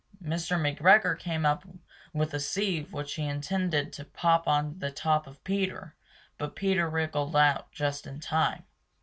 [0.23, 0.57] Mr.
[0.59, 1.63] McGregor came up
[2.11, 5.95] with a sieve which he intended to pop on the top of Peter,
[6.39, 8.63] but Peter wriggled out just in time.